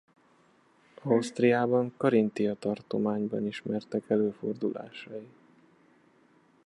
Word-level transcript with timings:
Ausztriában 1.03 1.93
Karintia 1.97 2.55
tartományban 2.59 3.47
ismertek 3.47 4.09
előfordulásai. 4.09 5.27